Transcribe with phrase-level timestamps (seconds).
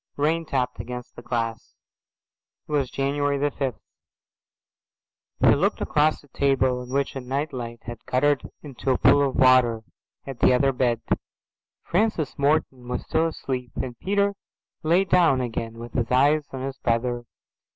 [0.17, 1.75] Rain tapped against the glass.
[2.67, 3.77] It was January the fifth.
[5.41, 9.21] He looked across a table on which a night light had guttered into a pool
[9.29, 9.83] of water,
[10.25, 11.01] at the other bed.
[11.83, 14.33] Francis Morton was still asleep, and Peter
[14.81, 17.25] lay down again with his eyes on his brother.